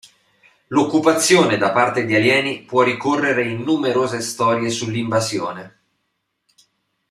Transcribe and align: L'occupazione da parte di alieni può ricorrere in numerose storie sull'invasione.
L'occupazione 0.69 1.57
da 1.59 1.71
parte 1.71 2.05
di 2.05 2.15
alieni 2.15 2.63
può 2.63 2.81
ricorrere 2.81 3.47
in 3.47 3.61
numerose 3.61 4.19
storie 4.19 4.71
sull'invasione. 4.71 5.79